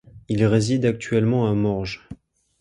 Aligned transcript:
Il 0.29 0.43
réside 0.47 0.85
actuellement 0.87 1.47
à 1.47 1.53
Morges. 1.53 2.09